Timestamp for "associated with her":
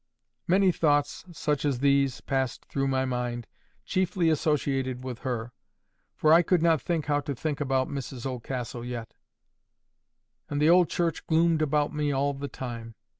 4.31-5.53